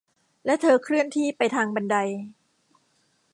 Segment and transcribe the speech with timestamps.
[0.45, 1.95] และเธอเคลื่อนที่ไปทางบันได